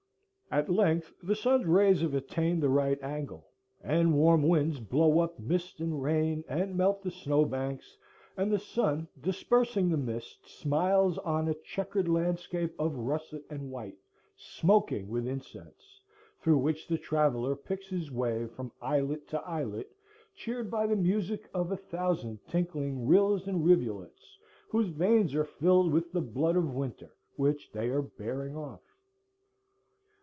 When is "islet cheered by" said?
19.47-20.85